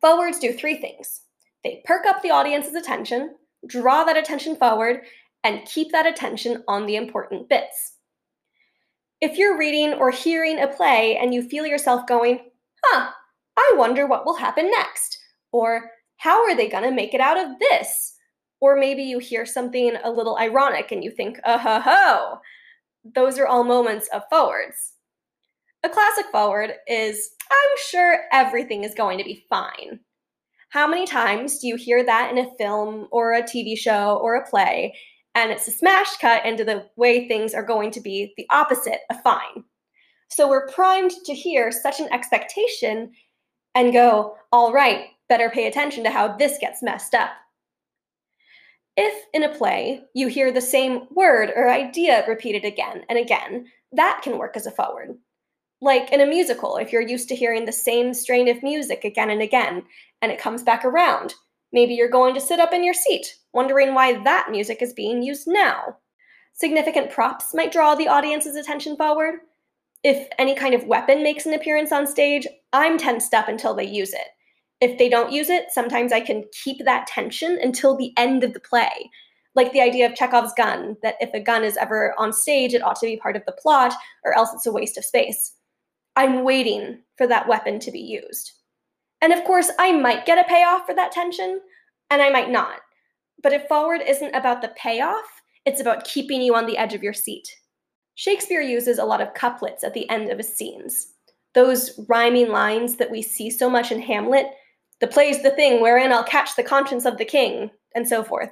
Forwards 0.00 0.38
do 0.38 0.52
three 0.52 0.76
things 0.76 1.22
they 1.64 1.82
perk 1.84 2.06
up 2.06 2.22
the 2.22 2.30
audience's 2.30 2.74
attention, 2.74 3.36
draw 3.66 4.02
that 4.04 4.16
attention 4.16 4.56
forward, 4.56 5.02
and 5.44 5.64
keep 5.64 5.92
that 5.92 6.06
attention 6.06 6.64
on 6.66 6.86
the 6.86 6.96
important 6.96 7.48
bits. 7.48 7.98
If 9.20 9.38
you're 9.38 9.58
reading 9.58 9.94
or 9.94 10.10
hearing 10.10 10.58
a 10.58 10.66
play 10.66 11.16
and 11.16 11.32
you 11.32 11.48
feel 11.48 11.64
yourself 11.64 12.06
going, 12.08 12.40
huh, 12.84 13.10
I 13.56 13.72
wonder 13.76 14.06
what 14.06 14.24
will 14.24 14.36
happen 14.36 14.70
next, 14.70 15.18
or 15.52 15.90
how 16.16 16.42
are 16.44 16.56
they 16.56 16.68
going 16.68 16.84
to 16.84 16.90
make 16.90 17.14
it 17.14 17.20
out 17.20 17.38
of 17.38 17.58
this? 17.58 18.14
Or 18.60 18.76
maybe 18.76 19.02
you 19.02 19.18
hear 19.18 19.44
something 19.44 19.96
a 20.02 20.10
little 20.10 20.38
ironic 20.38 20.92
and 20.92 21.02
you 21.02 21.10
think, 21.10 21.38
uh 21.44 21.58
ho 21.58 21.80
ho. 21.80 22.38
Those 23.04 23.38
are 23.38 23.46
all 23.46 23.64
moments 23.64 24.08
of 24.12 24.22
forwards. 24.30 24.94
A 25.82 25.88
classic 25.88 26.26
forward 26.30 26.74
is, 26.86 27.30
I'm 27.50 27.76
sure 27.88 28.20
everything 28.32 28.84
is 28.84 28.94
going 28.94 29.18
to 29.18 29.24
be 29.24 29.44
fine. 29.50 29.98
How 30.68 30.86
many 30.86 31.06
times 31.06 31.58
do 31.58 31.66
you 31.66 31.76
hear 31.76 32.04
that 32.04 32.30
in 32.30 32.38
a 32.38 32.50
film 32.56 33.08
or 33.10 33.32
a 33.32 33.42
TV 33.42 33.76
show 33.76 34.20
or 34.22 34.36
a 34.36 34.48
play 34.48 34.94
and 35.34 35.50
it's 35.50 35.68
a 35.68 35.72
smash 35.72 36.16
cut 36.18 36.44
into 36.44 36.64
the 36.64 36.86
way 36.96 37.26
things 37.26 37.54
are 37.54 37.64
going 37.64 37.90
to 37.92 38.00
be 38.00 38.34
the 38.36 38.46
opposite 38.50 39.00
of 39.10 39.22
fine. 39.22 39.64
So 40.32 40.48
we're 40.48 40.66
primed 40.68 41.10
to 41.26 41.34
hear 41.34 41.70
such 41.70 42.00
an 42.00 42.10
expectation 42.10 43.12
and 43.74 43.92
go, 43.92 44.38
all 44.50 44.72
right, 44.72 45.08
better 45.28 45.50
pay 45.50 45.66
attention 45.66 46.02
to 46.04 46.10
how 46.10 46.36
this 46.38 46.56
gets 46.58 46.82
messed 46.82 47.14
up. 47.14 47.32
If 48.96 49.26
in 49.34 49.42
a 49.42 49.54
play 49.54 50.00
you 50.14 50.28
hear 50.28 50.50
the 50.50 50.62
same 50.62 51.02
word 51.10 51.50
or 51.54 51.68
idea 51.68 52.24
repeated 52.26 52.64
again 52.64 53.04
and 53.10 53.18
again, 53.18 53.66
that 53.92 54.22
can 54.22 54.38
work 54.38 54.56
as 54.56 54.66
a 54.66 54.70
forward. 54.70 55.18
Like 55.82 56.10
in 56.10 56.22
a 56.22 56.26
musical, 56.26 56.78
if 56.78 56.92
you're 56.92 57.02
used 57.02 57.28
to 57.28 57.36
hearing 57.36 57.66
the 57.66 57.72
same 57.72 58.14
strain 58.14 58.48
of 58.48 58.62
music 58.62 59.04
again 59.04 59.28
and 59.28 59.42
again, 59.42 59.82
and 60.22 60.32
it 60.32 60.40
comes 60.40 60.62
back 60.62 60.82
around, 60.82 61.34
maybe 61.72 61.92
you're 61.92 62.08
going 62.08 62.32
to 62.34 62.40
sit 62.40 62.58
up 62.58 62.72
in 62.72 62.82
your 62.82 62.94
seat 62.94 63.36
wondering 63.52 63.92
why 63.92 64.22
that 64.24 64.48
music 64.50 64.80
is 64.80 64.94
being 64.94 65.22
used 65.22 65.46
now. 65.46 65.98
Significant 66.54 67.10
props 67.10 67.52
might 67.52 67.72
draw 67.72 67.94
the 67.94 68.08
audience's 68.08 68.56
attention 68.56 68.96
forward. 68.96 69.40
If 70.04 70.28
any 70.38 70.54
kind 70.54 70.74
of 70.74 70.86
weapon 70.86 71.22
makes 71.22 71.46
an 71.46 71.54
appearance 71.54 71.92
on 71.92 72.06
stage, 72.06 72.46
I'm 72.72 72.98
tensed 72.98 73.34
up 73.34 73.48
until 73.48 73.74
they 73.74 73.86
use 73.86 74.12
it. 74.12 74.28
If 74.80 74.98
they 74.98 75.08
don't 75.08 75.30
use 75.30 75.48
it, 75.48 75.66
sometimes 75.70 76.12
I 76.12 76.20
can 76.20 76.44
keep 76.64 76.84
that 76.84 77.06
tension 77.06 77.58
until 77.62 77.96
the 77.96 78.12
end 78.16 78.42
of 78.42 78.52
the 78.52 78.60
play. 78.60 79.10
Like 79.54 79.72
the 79.72 79.80
idea 79.80 80.06
of 80.06 80.16
Chekhov's 80.16 80.54
gun, 80.56 80.96
that 81.02 81.14
if 81.20 81.32
a 81.34 81.40
gun 81.40 81.62
is 81.62 81.76
ever 81.76 82.14
on 82.18 82.32
stage, 82.32 82.74
it 82.74 82.82
ought 82.82 82.96
to 82.96 83.06
be 83.06 83.16
part 83.16 83.36
of 83.36 83.44
the 83.46 83.52
plot, 83.52 83.94
or 84.24 84.36
else 84.36 84.50
it's 84.52 84.66
a 84.66 84.72
waste 84.72 84.98
of 84.98 85.04
space. 85.04 85.54
I'm 86.16 86.42
waiting 86.42 87.00
for 87.16 87.26
that 87.28 87.46
weapon 87.46 87.78
to 87.80 87.92
be 87.92 88.00
used. 88.00 88.52
And 89.20 89.32
of 89.32 89.44
course, 89.44 89.70
I 89.78 89.92
might 89.92 90.26
get 90.26 90.38
a 90.38 90.48
payoff 90.48 90.84
for 90.84 90.94
that 90.96 91.12
tension, 91.12 91.60
and 92.10 92.20
I 92.20 92.30
might 92.30 92.50
not. 92.50 92.80
But 93.40 93.52
if 93.52 93.68
forward 93.68 94.00
isn't 94.06 94.34
about 94.34 94.62
the 94.62 94.74
payoff, 94.76 95.42
it's 95.64 95.80
about 95.80 96.04
keeping 96.04 96.42
you 96.42 96.56
on 96.56 96.66
the 96.66 96.76
edge 96.76 96.92
of 96.92 97.04
your 97.04 97.12
seat. 97.12 97.48
Shakespeare 98.14 98.60
uses 98.60 98.98
a 98.98 99.04
lot 99.04 99.20
of 99.20 99.34
couplets 99.34 99.84
at 99.84 99.94
the 99.94 100.08
end 100.10 100.30
of 100.30 100.38
his 100.38 100.54
scenes. 100.54 101.08
those 101.54 101.98
rhyming 102.08 102.48
lines 102.48 102.96
that 102.96 103.10
we 103.10 103.22
see 103.22 103.50
so 103.50 103.68
much 103.68 103.92
in 103.92 104.00
Hamlet, 104.00 104.46
the 105.00 105.06
play's 105.06 105.42
the 105.42 105.50
thing 105.50 105.80
wherein 105.80 106.12
I'll 106.12 106.24
catch 106.24 106.56
the 106.56 106.62
conscience 106.62 107.04
of 107.04 107.18
the 107.18 107.24
king, 107.24 107.70
and 107.94 108.08
so 108.08 108.22
forth. 108.22 108.50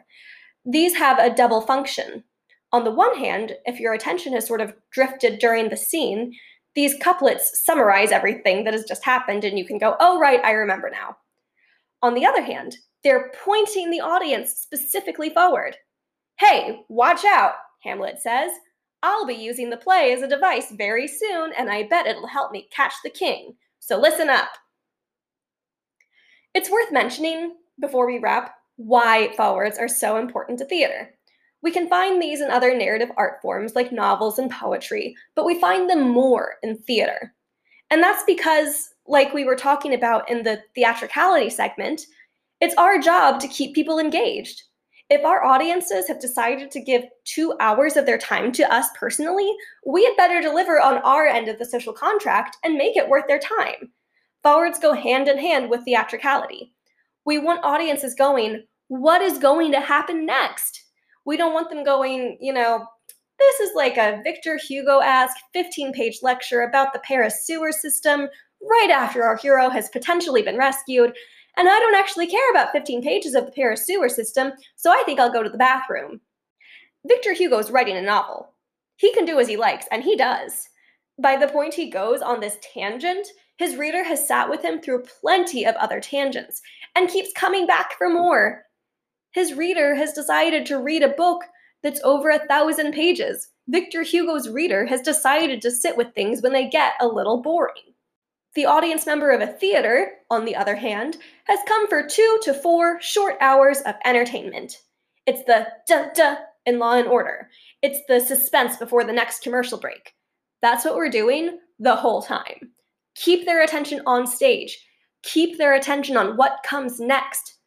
These 0.64 0.96
have 0.96 1.18
a 1.18 1.34
double 1.34 1.62
function. 1.62 2.24
On 2.72 2.84
the 2.84 2.90
one 2.90 3.16
hand, 3.16 3.56
if 3.64 3.80
your 3.80 3.94
attention 3.94 4.32
has 4.34 4.46
sort 4.46 4.60
of 4.60 4.74
drifted 4.92 5.38
during 5.38 5.70
the 5.70 5.76
scene, 5.76 6.34
these 6.74 6.94
couplets 7.00 7.60
summarize 7.64 8.12
everything 8.12 8.64
that 8.64 8.74
has 8.74 8.84
just 8.84 9.04
happened, 9.04 9.44
and 9.44 9.58
you 9.58 9.66
can 9.66 9.78
go, 9.78 9.96
oh, 9.98 10.18
right, 10.20 10.44
I 10.44 10.52
remember 10.52 10.90
now. 10.90 11.16
On 12.02 12.14
the 12.14 12.26
other 12.26 12.42
hand, 12.42 12.76
they're 13.02 13.32
pointing 13.44 13.90
the 13.90 14.00
audience 14.00 14.52
specifically 14.52 15.30
forward. 15.30 15.76
Hey, 16.38 16.82
watch 16.88 17.24
out, 17.24 17.54
Hamlet 17.82 18.20
says. 18.20 18.52
I'll 19.02 19.26
be 19.26 19.34
using 19.34 19.70
the 19.70 19.76
play 19.76 20.12
as 20.12 20.22
a 20.22 20.28
device 20.28 20.70
very 20.72 21.08
soon, 21.08 21.52
and 21.56 21.70
I 21.70 21.84
bet 21.84 22.06
it'll 22.06 22.26
help 22.26 22.52
me 22.52 22.68
catch 22.70 22.94
the 23.02 23.10
king. 23.10 23.54
So 23.78 23.98
listen 23.98 24.28
up. 24.28 24.50
It's 26.54 26.70
worth 26.70 26.92
mentioning, 26.92 27.54
before 27.80 28.06
we 28.06 28.18
wrap, 28.18 28.54
why 28.76 29.32
forwards 29.36 29.78
are 29.78 29.88
so 29.88 30.16
important 30.16 30.58
to 30.58 30.64
theater. 30.64 31.14
We 31.62 31.70
can 31.70 31.88
find 31.88 32.20
these 32.20 32.40
in 32.40 32.50
other 32.50 32.76
narrative 32.76 33.10
art 33.16 33.40
forms 33.42 33.74
like 33.74 33.92
novels 33.92 34.38
and 34.38 34.50
poetry, 34.50 35.14
but 35.34 35.44
we 35.44 35.60
find 35.60 35.88
them 35.88 36.08
more 36.08 36.54
in 36.62 36.76
theater. 36.78 37.34
And 37.90 38.02
that's 38.02 38.24
because, 38.24 38.94
like 39.06 39.34
we 39.34 39.44
were 39.44 39.56
talking 39.56 39.94
about 39.94 40.30
in 40.30 40.42
the 40.42 40.62
theatricality 40.74 41.50
segment, 41.50 42.06
it's 42.60 42.74
our 42.76 42.98
job 42.98 43.40
to 43.40 43.48
keep 43.48 43.74
people 43.74 43.98
engaged. 43.98 44.62
If 45.10 45.24
our 45.24 45.44
audiences 45.44 46.06
have 46.06 46.20
decided 46.20 46.70
to 46.70 46.80
give 46.80 47.02
two 47.24 47.54
hours 47.58 47.96
of 47.96 48.06
their 48.06 48.16
time 48.16 48.52
to 48.52 48.72
us 48.72 48.86
personally, 48.94 49.52
we 49.84 50.04
had 50.04 50.16
better 50.16 50.40
deliver 50.40 50.80
on 50.80 50.98
our 50.98 51.26
end 51.26 51.48
of 51.48 51.58
the 51.58 51.64
social 51.64 51.92
contract 51.92 52.56
and 52.62 52.76
make 52.76 52.96
it 52.96 53.08
worth 53.08 53.24
their 53.26 53.40
time. 53.40 53.90
Forwards 54.44 54.78
go 54.78 54.92
hand 54.92 55.26
in 55.26 55.36
hand 55.36 55.68
with 55.68 55.84
theatricality. 55.84 56.72
We 57.26 57.38
want 57.38 57.64
audiences 57.64 58.14
going, 58.14 58.62
what 58.86 59.20
is 59.20 59.38
going 59.38 59.72
to 59.72 59.80
happen 59.80 60.24
next? 60.24 60.80
We 61.24 61.36
don't 61.36 61.54
want 61.54 61.70
them 61.70 61.82
going, 61.82 62.38
you 62.40 62.52
know, 62.52 62.86
this 63.40 63.60
is 63.60 63.74
like 63.74 63.96
a 63.96 64.20
Victor 64.22 64.60
Hugo 64.68 65.00
esque 65.00 65.36
15 65.52 65.92
page 65.92 66.20
lecture 66.22 66.62
about 66.62 66.92
the 66.92 67.00
Paris 67.00 67.44
sewer 67.44 67.72
system 67.72 68.28
right 68.62 68.90
after 68.92 69.24
our 69.24 69.36
hero 69.36 69.70
has 69.70 69.88
potentially 69.88 70.42
been 70.42 70.56
rescued. 70.56 71.14
And 71.56 71.68
I 71.68 71.78
don't 71.78 71.94
actually 71.94 72.26
care 72.26 72.50
about 72.50 72.72
15 72.72 73.02
pages 73.02 73.34
of 73.34 73.46
the 73.46 73.52
Paris 73.52 73.86
sewer 73.86 74.08
system, 74.08 74.52
so 74.76 74.90
I 74.90 75.02
think 75.04 75.18
I'll 75.18 75.32
go 75.32 75.42
to 75.42 75.50
the 75.50 75.58
bathroom. 75.58 76.20
Victor 77.06 77.32
Hugo's 77.32 77.70
writing 77.70 77.96
a 77.96 78.02
novel. 78.02 78.54
He 78.96 79.12
can 79.12 79.24
do 79.24 79.40
as 79.40 79.48
he 79.48 79.56
likes, 79.56 79.86
and 79.90 80.02
he 80.02 80.16
does. 80.16 80.68
By 81.20 81.36
the 81.36 81.48
point 81.48 81.74
he 81.74 81.90
goes 81.90 82.22
on 82.22 82.40
this 82.40 82.58
tangent, 82.74 83.26
his 83.58 83.76
reader 83.76 84.04
has 84.04 84.26
sat 84.26 84.48
with 84.48 84.62
him 84.62 84.80
through 84.80 85.04
plenty 85.20 85.66
of 85.66 85.74
other 85.76 86.00
tangents 86.00 86.62
and 86.94 87.08
keeps 87.08 87.32
coming 87.34 87.66
back 87.66 87.92
for 87.98 88.08
more. 88.08 88.64
His 89.32 89.54
reader 89.54 89.94
has 89.94 90.12
decided 90.12 90.66
to 90.66 90.78
read 90.78 91.02
a 91.02 91.08
book 91.08 91.42
that's 91.82 92.00
over 92.02 92.30
a 92.30 92.46
thousand 92.46 92.92
pages. 92.92 93.48
Victor 93.68 94.02
Hugo's 94.02 94.48
reader 94.48 94.86
has 94.86 95.00
decided 95.00 95.62
to 95.62 95.70
sit 95.70 95.96
with 95.96 96.14
things 96.14 96.42
when 96.42 96.52
they 96.52 96.68
get 96.68 96.94
a 97.00 97.06
little 97.06 97.42
boring. 97.42 97.89
The 98.54 98.66
audience 98.66 99.06
member 99.06 99.30
of 99.30 99.40
a 99.40 99.46
theater, 99.46 100.12
on 100.28 100.44
the 100.44 100.56
other 100.56 100.74
hand, 100.74 101.18
has 101.44 101.60
come 101.68 101.86
for 101.88 102.06
two 102.06 102.38
to 102.42 102.52
four 102.52 103.00
short 103.00 103.36
hours 103.40 103.80
of 103.82 103.94
entertainment. 104.04 104.76
It's 105.26 105.44
the 105.44 105.68
duh 105.86 106.08
duh 106.14 106.36
in 106.66 106.78
Law 106.78 106.94
and 106.94 107.06
Order. 107.06 107.48
It's 107.82 108.00
the 108.08 108.18
suspense 108.18 108.76
before 108.76 109.04
the 109.04 109.12
next 109.12 109.42
commercial 109.42 109.78
break. 109.78 110.14
That's 110.62 110.84
what 110.84 110.96
we're 110.96 111.10
doing 111.10 111.58
the 111.78 111.94
whole 111.94 112.22
time. 112.22 112.72
Keep 113.14 113.46
their 113.46 113.62
attention 113.62 114.02
on 114.06 114.26
stage. 114.26 114.78
Keep 115.22 115.58
their 115.58 115.74
attention 115.74 116.16
on 116.16 116.36
what 116.36 116.64
comes 116.64 116.98
next. 116.98 117.58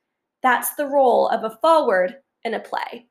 That's 0.41 0.75
the 0.75 0.87
role 0.87 1.29
of 1.29 1.43
a 1.43 1.57
forward 1.61 2.17
in 2.43 2.55
a 2.55 2.59
play. 2.59 3.07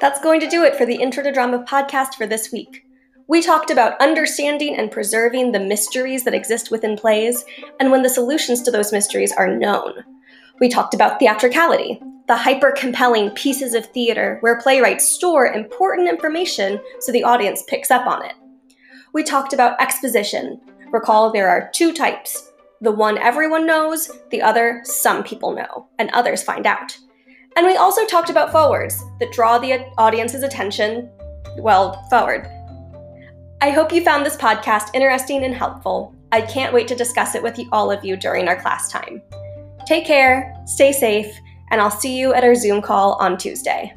That's 0.00 0.20
going 0.20 0.40
to 0.40 0.48
do 0.48 0.62
it 0.62 0.76
for 0.76 0.86
the 0.86 0.96
Intro 0.96 1.22
to 1.22 1.32
Drama 1.32 1.64
podcast 1.64 2.14
for 2.14 2.26
this 2.26 2.52
week. 2.52 2.84
We 3.28 3.42
talked 3.42 3.70
about 3.70 4.00
understanding 4.00 4.76
and 4.76 4.90
preserving 4.90 5.52
the 5.52 5.60
mysteries 5.60 6.24
that 6.24 6.34
exist 6.34 6.70
within 6.70 6.96
plays 6.96 7.44
and 7.80 7.90
when 7.90 8.02
the 8.02 8.08
solutions 8.08 8.62
to 8.62 8.70
those 8.70 8.92
mysteries 8.92 9.32
are 9.32 9.54
known. 9.54 9.92
We 10.60 10.68
talked 10.68 10.94
about 10.94 11.18
theatricality, 11.18 12.00
the 12.28 12.36
hyper 12.36 12.72
compelling 12.72 13.30
pieces 13.30 13.74
of 13.74 13.86
theater 13.86 14.38
where 14.40 14.60
playwrights 14.60 15.08
store 15.08 15.46
important 15.46 16.08
information 16.08 16.80
so 17.00 17.12
the 17.12 17.24
audience 17.24 17.64
picks 17.68 17.90
up 17.90 18.06
on 18.06 18.24
it 18.24 18.34
we 19.16 19.22
talked 19.22 19.54
about 19.54 19.80
exposition. 19.80 20.60
Recall 20.92 21.32
there 21.32 21.48
are 21.48 21.70
two 21.72 21.94
types 21.94 22.52
the 22.82 22.92
one 22.92 23.16
everyone 23.16 23.64
knows, 23.64 24.10
the 24.28 24.42
other 24.42 24.82
some 24.84 25.24
people 25.24 25.54
know, 25.54 25.88
and 25.98 26.10
others 26.10 26.42
find 26.42 26.66
out. 26.66 26.98
And 27.56 27.66
we 27.66 27.76
also 27.76 28.04
talked 28.04 28.28
about 28.28 28.52
forwards 28.52 29.02
that 29.18 29.32
draw 29.32 29.58
the 29.58 29.86
audience's 29.96 30.42
attention, 30.42 31.10
well, 31.56 32.02
forward. 32.10 32.46
I 33.62 33.70
hope 33.70 33.92
you 33.92 34.04
found 34.04 34.26
this 34.26 34.36
podcast 34.36 34.90
interesting 34.92 35.42
and 35.42 35.54
helpful. 35.54 36.14
I 36.32 36.42
can't 36.42 36.74
wait 36.74 36.86
to 36.88 36.94
discuss 36.94 37.34
it 37.34 37.42
with 37.42 37.58
you, 37.58 37.66
all 37.72 37.90
of 37.90 38.04
you 38.04 38.16
during 38.16 38.46
our 38.46 38.60
class 38.60 38.90
time. 38.92 39.22
Take 39.86 40.04
care, 40.04 40.54
stay 40.66 40.92
safe, 40.92 41.34
and 41.70 41.80
I'll 41.80 41.90
see 41.90 42.18
you 42.18 42.34
at 42.34 42.44
our 42.44 42.54
Zoom 42.54 42.82
call 42.82 43.14
on 43.14 43.38
Tuesday. 43.38 43.94